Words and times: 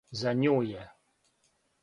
За 0.21 0.31
њу 0.37 0.55
је. 0.69 0.87